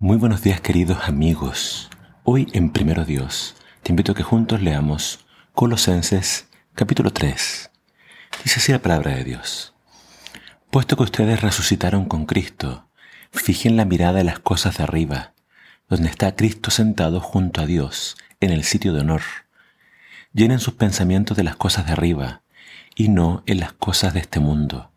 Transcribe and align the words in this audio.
Muy 0.00 0.16
buenos 0.18 0.42
días 0.42 0.60
queridos 0.60 1.08
amigos. 1.08 1.88
Hoy 2.24 2.48
en 2.52 2.70
Primero 2.70 3.04
Dios 3.04 3.54
te 3.82 3.92
invito 3.92 4.12
a 4.12 4.14
que 4.14 4.24
juntos 4.24 4.60
leamos 4.60 5.24
Colosenses 5.54 6.48
capítulo 6.74 7.12
3. 7.12 7.70
Dice 8.42 8.60
así 8.60 8.72
la 8.72 8.80
palabra 8.80 9.12
de 9.12 9.24
Dios. 9.24 9.72
Puesto 10.70 10.96
que 10.96 11.04
ustedes 11.04 11.40
resucitaron 11.42 12.06
con 12.06 12.26
Cristo, 12.26 12.88
fijen 13.30 13.76
la 13.76 13.84
mirada 13.84 14.20
en 14.20 14.26
las 14.26 14.40
cosas 14.40 14.76
de 14.76 14.82
arriba, 14.82 15.32
donde 15.88 16.08
está 16.08 16.34
Cristo 16.34 16.72
sentado 16.72 17.20
junto 17.20 17.62
a 17.62 17.66
Dios 17.66 18.16
en 18.40 18.50
el 18.50 18.64
sitio 18.64 18.92
de 18.92 19.00
honor. 19.00 19.22
Llenen 20.32 20.58
sus 20.58 20.74
pensamientos 20.74 21.36
de 21.36 21.44
las 21.44 21.56
cosas 21.56 21.86
de 21.86 21.92
arriba 21.92 22.42
y 22.96 23.08
no 23.08 23.44
en 23.46 23.60
las 23.60 23.72
cosas 23.72 24.12
de 24.12 24.20
este 24.20 24.40
mundo. 24.40 24.90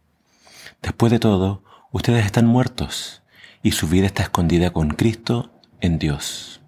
Después 0.81 1.11
de 1.11 1.19
todo, 1.19 1.63
ustedes 1.91 2.25
están 2.25 2.47
muertos 2.47 3.21
y 3.67 3.73
su 3.73 3.89
vida 3.89 4.05
está 4.05 4.23
escondida 4.23 4.71
con 4.71 4.91
Cristo 4.91 5.51
en 5.81 5.99
Dios. 5.99 6.61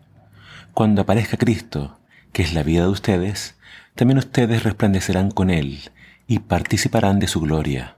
Cuando 0.74 1.04
aparezca 1.04 1.38
Cristo, 1.38 1.98
que 2.34 2.42
es 2.42 2.54
la 2.54 2.62
vida 2.62 2.82
de 2.82 2.90
ustedes, 2.90 3.56
también 3.96 4.18
ustedes 4.18 4.64
resplandecerán 4.64 5.32
con 5.32 5.50
Él 5.50 5.80
y 6.28 6.40
participarán 6.40 7.20
de 7.20 7.30
su 7.30 7.40
gloria. 7.40 7.96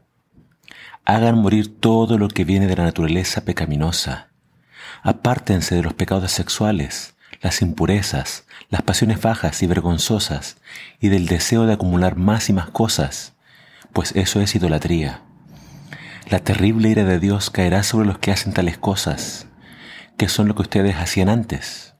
Hagan 1.03 1.39
morir 1.39 1.79
todo 1.79 2.19
lo 2.19 2.27
que 2.27 2.43
viene 2.43 2.67
de 2.67 2.75
la 2.75 2.83
naturaleza 2.83 3.43
pecaminosa. 3.43 4.27
Apártense 5.01 5.73
de 5.73 5.81
los 5.81 5.95
pecados 5.95 6.31
sexuales, 6.31 7.15
las 7.41 7.63
impurezas, 7.63 8.45
las 8.69 8.83
pasiones 8.83 9.19
bajas 9.19 9.63
y 9.63 9.65
vergonzosas, 9.65 10.57
y 10.99 11.09
del 11.09 11.25
deseo 11.25 11.65
de 11.65 11.73
acumular 11.73 12.17
más 12.17 12.49
y 12.49 12.53
más 12.53 12.69
cosas, 12.69 13.33
pues 13.93 14.15
eso 14.15 14.41
es 14.41 14.53
idolatría. 14.53 15.23
La 16.31 16.39
terrible 16.39 16.87
ira 16.87 17.03
de 17.03 17.19
Dios 17.19 17.49
caerá 17.49 17.83
sobre 17.83 18.07
los 18.07 18.17
que 18.17 18.31
hacen 18.31 18.53
tales 18.53 18.77
cosas, 18.77 19.47
que 20.15 20.29
son 20.29 20.47
lo 20.47 20.55
que 20.55 20.61
ustedes 20.61 20.95
hacían 20.95 21.27
antes. 21.27 21.93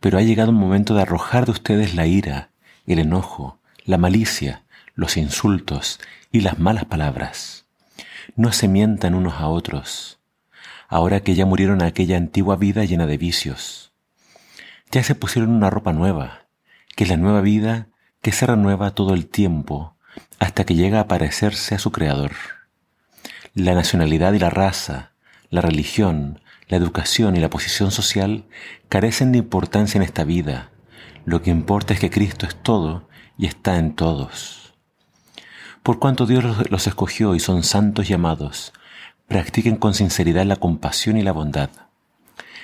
Pero 0.00 0.16
ha 0.16 0.22
llegado 0.22 0.52
un 0.52 0.56
momento 0.56 0.94
de 0.94 1.02
arrojar 1.02 1.44
de 1.44 1.50
ustedes 1.52 1.94
la 1.94 2.06
ira, 2.06 2.48
el 2.86 2.98
enojo, 2.98 3.60
la 3.84 3.98
malicia, 3.98 4.64
los 4.94 5.18
insultos 5.18 6.00
y 6.32 6.40
las 6.40 6.58
malas 6.58 6.86
palabras. 6.86 7.66
No 8.36 8.52
se 8.52 8.68
mientan 8.68 9.14
unos 9.14 9.34
a 9.34 9.48
otros, 9.48 10.18
ahora 10.88 11.20
que 11.20 11.34
ya 11.34 11.44
murieron 11.44 11.82
aquella 11.82 12.16
antigua 12.16 12.56
vida 12.56 12.86
llena 12.86 13.06
de 13.06 13.18
vicios. 13.18 13.92
Ya 14.90 15.02
se 15.02 15.14
pusieron 15.14 15.50
una 15.50 15.68
ropa 15.68 15.92
nueva, 15.92 16.46
que 16.96 17.04
es 17.04 17.10
la 17.10 17.18
nueva 17.18 17.42
vida 17.42 17.88
que 18.22 18.32
se 18.32 18.46
renueva 18.46 18.94
todo 18.94 19.12
el 19.12 19.26
tiempo 19.26 19.94
hasta 20.38 20.64
que 20.64 20.74
llega 20.74 21.00
a 21.00 21.06
parecerse 21.06 21.74
a 21.74 21.78
su 21.78 21.92
Creador. 21.92 22.32
La 23.56 23.74
nacionalidad 23.74 24.34
y 24.34 24.38
la 24.38 24.50
raza, 24.50 25.12
la 25.48 25.62
religión, 25.62 26.42
la 26.68 26.76
educación 26.76 27.36
y 27.36 27.40
la 27.40 27.48
posición 27.48 27.90
social 27.90 28.44
carecen 28.90 29.32
de 29.32 29.38
importancia 29.38 29.96
en 29.96 30.02
esta 30.02 30.24
vida. 30.24 30.68
Lo 31.24 31.40
que 31.40 31.48
importa 31.48 31.94
es 31.94 32.00
que 32.00 32.10
Cristo 32.10 32.44
es 32.44 32.54
todo 32.54 33.08
y 33.38 33.46
está 33.46 33.78
en 33.78 33.94
todos. 33.94 34.74
Por 35.82 35.98
cuanto 35.98 36.26
Dios 36.26 36.70
los 36.70 36.86
escogió 36.86 37.34
y 37.34 37.40
son 37.40 37.62
santos 37.62 38.06
llamados, 38.06 38.74
practiquen 39.26 39.76
con 39.76 39.94
sinceridad 39.94 40.44
la 40.44 40.56
compasión 40.56 41.16
y 41.16 41.22
la 41.22 41.32
bondad. 41.32 41.70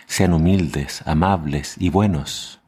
Sean 0.05 0.35
humildes, 0.35 1.01
amables 1.07 1.77
y 1.79 1.89
buenos. 1.89 2.61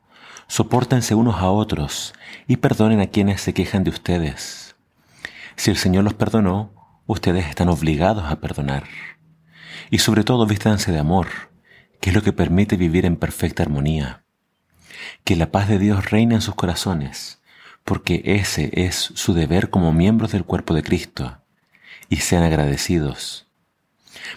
Sopórtense 0.47 1.15
unos 1.15 1.43
a 1.43 1.51
otros 1.51 2.15
y 2.49 2.57
perdonen 2.57 3.03
a 3.03 3.09
quienes 3.09 3.43
se 3.43 3.53
quejan 3.53 3.85
de 3.85 3.91
ustedes. 3.91 4.77
Si 5.57 5.71
el 5.71 5.77
Señor 5.77 6.05
los 6.05 6.15
perdonó, 6.15 6.74
ustedes 7.07 7.47
están 7.47 7.69
obligados 7.69 8.25
a 8.25 8.41
perdonar. 8.41 8.85
Y 9.91 9.99
sobre 9.99 10.25
todo 10.25 10.47
vístanse 10.47 10.93
de 10.93 10.99
amor, 10.99 11.29
que 12.01 12.11
es 12.11 12.17
lo 12.17 12.23
que 12.23 12.33
permite 12.33 12.77
vivir 12.77 13.07
en 13.07 13.17
perfecta 13.17 13.63
armonía. 13.63 14.25
Que 15.25 15.37
la 15.37 15.51
paz 15.51 15.69
de 15.69 15.79
Dios 15.79 16.11
reine 16.11 16.37
en 16.37 16.41
sus 16.41 16.55
corazones, 16.55 17.41
porque 17.85 18.23
ese 18.25 18.71
es 18.75 18.97
su 18.97 19.35
deber 19.35 19.71
como 19.71 19.93
miembros 19.93 20.33
del 20.33 20.45
cuerpo 20.45 20.75
de 20.75 20.83
Cristo. 20.83 21.39
Y 22.09 22.17
sean 22.17 22.43
agradecidos. 22.43 23.49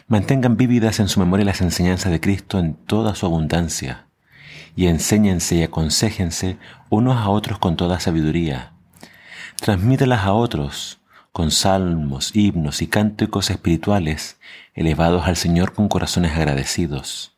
Mantengan 0.07 0.57
vívidas 0.57 0.99
en 0.99 1.07
su 1.07 1.19
memoria 1.19 1.45
las 1.45 1.61
enseñanzas 1.61 2.11
de 2.11 2.19
Cristo 2.19 2.59
en 2.59 2.73
toda 2.73 3.16
su 3.16 3.25
abundancia, 3.25 4.07
y 4.75 4.88
enséñense 4.88 5.55
y 5.55 5.63
aconsejense 5.63 6.57
unos 6.89 7.17
a 7.17 7.29
otros 7.29 7.59
con 7.59 7.78
toda 7.78 7.99
sabiduría. 7.99 8.73
Transmítelas 9.59 10.23
a 10.23 10.34
otros 10.34 10.99
con 11.37 11.51
salmos, 11.51 12.35
himnos 12.35 12.81
y 12.81 12.87
cánticos 12.87 13.51
espirituales 13.51 14.39
elevados 14.73 15.27
al 15.27 15.35
Señor 15.35 15.71
con 15.71 15.87
corazones 15.87 16.31
agradecidos. 16.31 17.37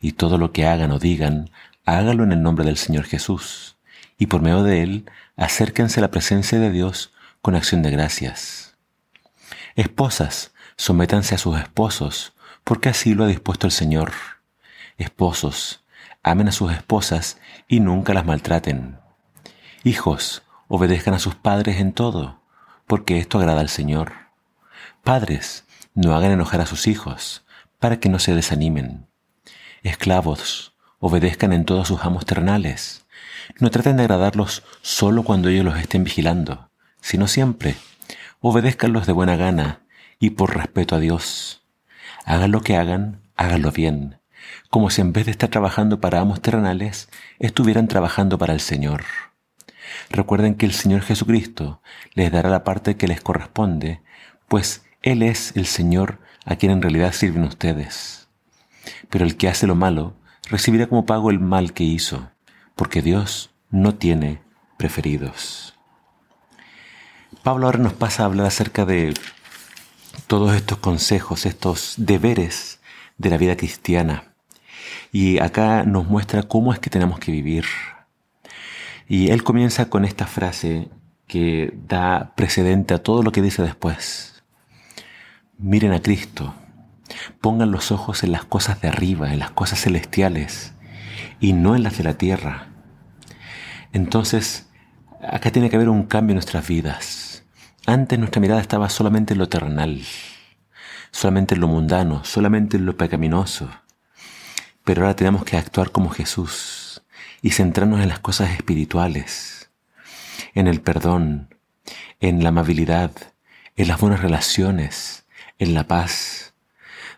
Y 0.00 0.14
todo 0.14 0.36
lo 0.36 0.50
que 0.50 0.66
hagan 0.66 0.90
o 0.90 0.98
digan, 0.98 1.48
hágalo 1.84 2.24
en 2.24 2.32
el 2.32 2.42
nombre 2.42 2.64
del 2.64 2.76
Señor 2.76 3.04
Jesús, 3.04 3.76
y 4.18 4.26
por 4.26 4.42
medio 4.42 4.64
de 4.64 4.82
Él 4.82 5.10
acérquense 5.36 6.00
a 6.00 6.02
la 6.02 6.10
presencia 6.10 6.58
de 6.58 6.72
Dios 6.72 7.12
con 7.40 7.54
acción 7.54 7.82
de 7.82 7.92
gracias. 7.92 8.74
Esposas, 9.76 10.52
sométanse 10.74 11.36
a 11.36 11.38
sus 11.38 11.56
esposos, 11.56 12.32
porque 12.64 12.88
así 12.88 13.14
lo 13.14 13.22
ha 13.22 13.28
dispuesto 13.28 13.68
el 13.68 13.72
Señor. 13.72 14.10
Esposos, 14.98 15.84
amen 16.24 16.48
a 16.48 16.52
sus 16.52 16.72
esposas 16.72 17.38
y 17.68 17.78
nunca 17.78 18.12
las 18.12 18.26
maltraten. 18.26 18.98
Hijos, 19.84 20.42
obedezcan 20.66 21.14
a 21.14 21.20
sus 21.20 21.36
padres 21.36 21.76
en 21.76 21.92
todo 21.92 22.39
porque 22.90 23.18
esto 23.18 23.38
agrada 23.38 23.60
al 23.60 23.68
Señor. 23.68 24.14
Padres, 25.04 25.64
no 25.94 26.16
hagan 26.16 26.32
enojar 26.32 26.60
a 26.60 26.66
sus 26.66 26.88
hijos, 26.88 27.44
para 27.78 28.00
que 28.00 28.08
no 28.08 28.18
se 28.18 28.34
desanimen. 28.34 29.06
Esclavos, 29.84 30.74
obedezcan 30.98 31.52
en 31.52 31.64
todos 31.64 31.86
sus 31.86 32.04
amos 32.04 32.26
terrenales. 32.26 33.06
No 33.60 33.70
traten 33.70 33.96
de 33.96 34.02
agradarlos 34.02 34.64
solo 34.82 35.22
cuando 35.22 35.48
ellos 35.48 35.64
los 35.64 35.78
estén 35.78 36.02
vigilando, 36.02 36.68
sino 37.00 37.28
siempre. 37.28 37.76
Obedézcanlos 38.40 39.06
de 39.06 39.12
buena 39.12 39.36
gana 39.36 39.82
y 40.18 40.30
por 40.30 40.56
respeto 40.56 40.96
a 40.96 40.98
Dios. 40.98 41.62
Hagan 42.24 42.50
lo 42.50 42.60
que 42.60 42.76
hagan, 42.76 43.22
háganlo 43.36 43.70
bien, 43.70 44.18
como 44.68 44.90
si 44.90 45.00
en 45.00 45.12
vez 45.12 45.26
de 45.26 45.30
estar 45.30 45.48
trabajando 45.48 46.00
para 46.00 46.18
amos 46.18 46.42
terrenales, 46.42 47.08
estuvieran 47.38 47.86
trabajando 47.86 48.36
para 48.36 48.52
el 48.52 48.60
Señor. 48.60 49.04
Recuerden 50.10 50.54
que 50.54 50.66
el 50.66 50.72
Señor 50.72 51.02
Jesucristo 51.02 51.80
les 52.14 52.30
dará 52.32 52.50
la 52.50 52.64
parte 52.64 52.96
que 52.96 53.08
les 53.08 53.20
corresponde, 53.20 54.02
pues 54.48 54.84
Él 55.02 55.22
es 55.22 55.56
el 55.56 55.66
Señor 55.66 56.20
a 56.44 56.56
quien 56.56 56.72
en 56.72 56.82
realidad 56.82 57.12
sirven 57.12 57.44
ustedes. 57.44 58.28
Pero 59.08 59.24
el 59.24 59.36
que 59.36 59.48
hace 59.48 59.66
lo 59.66 59.74
malo 59.74 60.16
recibirá 60.48 60.86
como 60.86 61.06
pago 61.06 61.30
el 61.30 61.40
mal 61.40 61.72
que 61.72 61.84
hizo, 61.84 62.30
porque 62.74 63.02
Dios 63.02 63.50
no 63.70 63.94
tiene 63.94 64.42
preferidos. 64.76 65.74
Pablo 67.42 67.66
ahora 67.66 67.78
nos 67.78 67.92
pasa 67.92 68.22
a 68.22 68.26
hablar 68.26 68.46
acerca 68.46 68.84
de 68.84 69.14
todos 70.26 70.54
estos 70.54 70.78
consejos, 70.78 71.46
estos 71.46 71.94
deberes 71.96 72.80
de 73.18 73.30
la 73.30 73.36
vida 73.36 73.56
cristiana. 73.56 74.34
Y 75.12 75.38
acá 75.38 75.84
nos 75.84 76.06
muestra 76.06 76.42
cómo 76.42 76.72
es 76.72 76.78
que 76.78 76.90
tenemos 76.90 77.18
que 77.18 77.32
vivir, 77.32 77.64
y 79.10 79.32
él 79.32 79.42
comienza 79.42 79.90
con 79.90 80.04
esta 80.04 80.28
frase 80.28 80.88
que 81.26 81.76
da 81.88 82.32
precedente 82.36 82.94
a 82.94 83.02
todo 83.02 83.24
lo 83.24 83.32
que 83.32 83.42
dice 83.42 83.60
después. 83.60 84.44
Miren 85.58 85.92
a 85.92 86.00
Cristo, 86.00 86.54
pongan 87.40 87.72
los 87.72 87.90
ojos 87.90 88.22
en 88.22 88.30
las 88.30 88.44
cosas 88.44 88.80
de 88.80 88.86
arriba, 88.86 89.32
en 89.32 89.40
las 89.40 89.50
cosas 89.50 89.80
celestiales, 89.80 90.74
y 91.40 91.54
no 91.54 91.74
en 91.74 91.82
las 91.82 91.98
de 91.98 92.04
la 92.04 92.14
tierra. 92.18 92.68
Entonces, 93.92 94.70
acá 95.28 95.50
tiene 95.50 95.70
que 95.70 95.76
haber 95.76 95.88
un 95.88 96.04
cambio 96.04 96.34
en 96.34 96.36
nuestras 96.36 96.68
vidas. 96.68 97.44
Antes 97.86 98.16
nuestra 98.16 98.40
mirada 98.40 98.60
estaba 98.60 98.88
solamente 98.88 99.32
en 99.32 99.40
lo 99.40 99.48
terrenal, 99.48 100.02
solamente 101.10 101.56
en 101.56 101.62
lo 101.62 101.66
mundano, 101.66 102.22
solamente 102.22 102.76
en 102.76 102.86
lo 102.86 102.96
pecaminoso. 102.96 103.70
Pero 104.84 105.02
ahora 105.02 105.16
tenemos 105.16 105.42
que 105.42 105.56
actuar 105.56 105.90
como 105.90 106.10
Jesús 106.10 106.89
y 107.42 107.50
centrarnos 107.50 108.00
en 108.00 108.08
las 108.08 108.20
cosas 108.20 108.50
espirituales, 108.50 109.70
en 110.54 110.66
el 110.66 110.80
perdón, 110.80 111.54
en 112.20 112.42
la 112.42 112.50
amabilidad, 112.50 113.12
en 113.76 113.88
las 113.88 114.00
buenas 114.00 114.20
relaciones, 114.20 115.26
en 115.58 115.74
la 115.74 115.86
paz. 115.86 116.54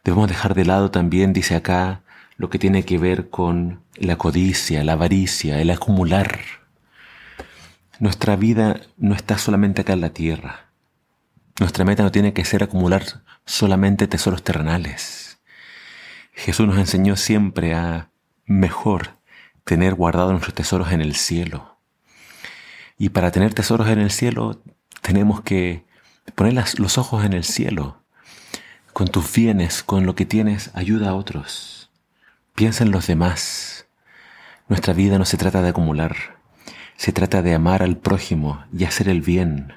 Debemos 0.04 0.28
dejar 0.28 0.54
de 0.54 0.64
lado 0.64 0.90
también, 0.90 1.32
dice 1.32 1.54
acá, 1.56 2.02
lo 2.36 2.50
que 2.50 2.58
tiene 2.58 2.84
que 2.84 2.98
ver 2.98 3.30
con 3.30 3.82
la 3.96 4.16
codicia, 4.16 4.84
la 4.84 4.92
avaricia, 4.92 5.60
el 5.60 5.70
acumular. 5.70 6.40
Nuestra 7.98 8.36
vida 8.36 8.80
no 8.96 9.14
está 9.14 9.38
solamente 9.38 9.82
acá 9.82 9.92
en 9.92 10.00
la 10.00 10.12
tierra. 10.12 10.72
Nuestra 11.60 11.84
meta 11.84 12.02
no 12.02 12.10
tiene 12.10 12.32
que 12.32 12.44
ser 12.44 12.62
acumular 12.62 13.04
solamente 13.44 14.08
tesoros 14.08 14.42
terrenales. 14.42 15.40
Jesús 16.32 16.66
nos 16.66 16.78
enseñó 16.78 17.16
siempre 17.16 17.74
a 17.74 18.10
mejor 18.46 19.18
tener 19.64 19.94
guardados 19.94 20.32
nuestros 20.32 20.54
tesoros 20.54 20.92
en 20.92 21.00
el 21.00 21.14
cielo. 21.14 21.78
Y 22.98 23.10
para 23.10 23.30
tener 23.30 23.54
tesoros 23.54 23.88
en 23.88 24.00
el 24.00 24.10
cielo 24.10 24.62
tenemos 25.00 25.40
que 25.40 25.84
poner 26.34 26.54
los 26.78 26.98
ojos 26.98 27.24
en 27.24 27.32
el 27.32 27.44
cielo. 27.44 28.02
Con 28.92 29.08
tus 29.08 29.32
bienes, 29.32 29.82
con 29.82 30.06
lo 30.06 30.14
que 30.14 30.26
tienes, 30.26 30.70
ayuda 30.74 31.10
a 31.10 31.14
otros. 31.14 31.90
Piensa 32.54 32.84
en 32.84 32.90
los 32.90 33.06
demás. 33.06 33.86
Nuestra 34.68 34.92
vida 34.92 35.18
no 35.18 35.24
se 35.24 35.36
trata 35.36 35.62
de 35.62 35.70
acumular, 35.70 36.16
se 36.96 37.12
trata 37.12 37.42
de 37.42 37.54
amar 37.54 37.82
al 37.82 37.96
prójimo 37.96 38.64
y 38.76 38.84
hacer 38.84 39.08
el 39.08 39.20
bien. 39.20 39.74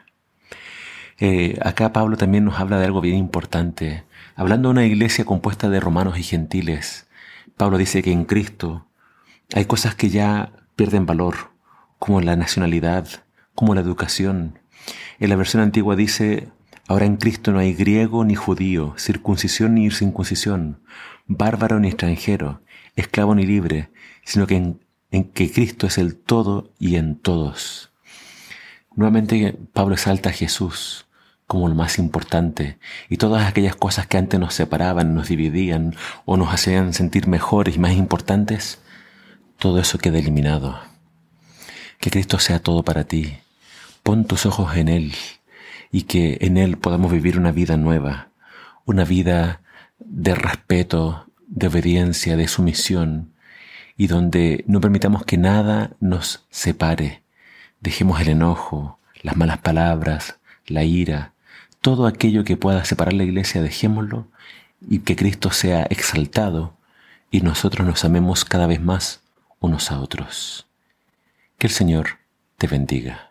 Eh, 1.17 1.57
acá 1.61 1.93
Pablo 1.93 2.17
también 2.17 2.45
nos 2.45 2.59
habla 2.59 2.77
de 2.77 2.85
algo 2.85 3.01
bien 3.01 3.17
importante. 3.17 4.03
Hablando 4.35 4.69
de 4.69 4.73
una 4.73 4.85
iglesia 4.85 5.25
compuesta 5.25 5.69
de 5.69 5.79
romanos 5.79 6.17
y 6.19 6.23
gentiles, 6.23 7.07
Pablo 7.57 7.77
dice 7.77 8.03
que 8.03 8.11
en 8.11 8.25
Cristo 8.25 8.85
hay 9.53 9.65
cosas 9.65 9.95
que 9.95 10.09
ya 10.09 10.51
pierden 10.75 11.05
valor, 11.05 11.51
como 11.99 12.21
la 12.21 12.35
nacionalidad, 12.35 13.07
como 13.53 13.75
la 13.75 13.81
educación. 13.81 14.59
En 15.19 15.29
la 15.29 15.35
versión 15.35 15.61
antigua 15.61 15.95
dice, 15.95 16.49
ahora 16.87 17.05
en 17.05 17.17
Cristo 17.17 17.51
no 17.51 17.59
hay 17.59 17.73
griego 17.73 18.25
ni 18.25 18.35
judío, 18.35 18.93
circuncisión 18.97 19.75
ni 19.75 19.91
circuncisión, 19.91 20.81
bárbaro 21.25 21.79
ni 21.79 21.87
extranjero, 21.87 22.61
esclavo 22.95 23.35
ni 23.35 23.45
libre, 23.45 23.89
sino 24.23 24.47
que 24.47 24.55
en, 24.55 24.79
en 25.11 25.25
que 25.25 25.51
Cristo 25.51 25.87
es 25.87 25.97
el 25.97 26.15
todo 26.15 26.73
y 26.79 26.95
en 26.95 27.15
todos. 27.15 27.91
Nuevamente 28.95 29.57
Pablo 29.73 29.95
exalta 29.95 30.29
a 30.29 30.33
Jesús 30.33 31.05
como 31.47 31.67
lo 31.67 31.75
más 31.75 31.99
importante 31.99 32.79
y 33.09 33.17
todas 33.17 33.47
aquellas 33.47 33.75
cosas 33.75 34.07
que 34.07 34.17
antes 34.17 34.39
nos 34.39 34.53
separaban, 34.53 35.13
nos 35.13 35.27
dividían 35.29 35.95
o 36.25 36.37
nos 36.37 36.53
hacían 36.53 36.93
sentir 36.93 37.27
mejores 37.27 37.75
y 37.75 37.79
más 37.79 37.93
importantes, 37.93 38.81
todo 39.59 39.79
eso 39.79 39.97
queda 39.97 40.19
eliminado. 40.19 40.79
Que 41.99 42.11
Cristo 42.11 42.39
sea 42.39 42.59
todo 42.59 42.83
para 42.83 43.05
ti. 43.05 43.37
Pon 44.03 44.25
tus 44.25 44.45
ojos 44.45 44.75
en 44.75 44.89
Él 44.89 45.13
y 45.91 46.03
que 46.03 46.37
en 46.41 46.57
Él 46.57 46.77
podamos 46.77 47.11
vivir 47.11 47.39
una 47.39 47.51
vida 47.51 47.77
nueva, 47.77 48.29
una 48.85 49.05
vida 49.05 49.61
de 49.99 50.35
respeto, 50.35 51.27
de 51.47 51.67
obediencia, 51.67 52.37
de 52.37 52.47
sumisión 52.47 53.31
y 53.97 54.07
donde 54.07 54.63
no 54.67 54.81
permitamos 54.81 55.23
que 55.23 55.37
nada 55.37 55.91
nos 55.99 56.45
separe. 56.49 57.23
Dejemos 57.79 58.19
el 58.21 58.29
enojo, 58.29 58.99
las 59.21 59.37
malas 59.37 59.59
palabras, 59.59 60.37
la 60.67 60.83
ira, 60.83 61.33
todo 61.81 62.07
aquello 62.07 62.43
que 62.43 62.57
pueda 62.57 62.83
separar 62.83 63.13
la 63.13 63.23
iglesia, 63.23 63.61
dejémoslo 63.61 64.27
y 64.87 64.99
que 64.99 65.15
Cristo 65.15 65.51
sea 65.51 65.83
exaltado 65.83 66.75
y 67.31 67.41
nosotros 67.41 67.87
nos 67.87 68.03
amemos 68.05 68.45
cada 68.45 68.67
vez 68.67 68.81
más 68.81 69.21
unos 69.59 69.91
a 69.91 69.99
otros. 69.99 70.67
Que 71.57 71.67
el 71.67 71.73
Señor 71.73 72.19
te 72.57 72.67
bendiga. 72.67 73.24